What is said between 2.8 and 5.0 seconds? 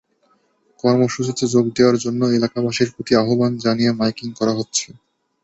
প্রতি আহ্বান জানিয়ে মাইকিং করা হচ্ছে।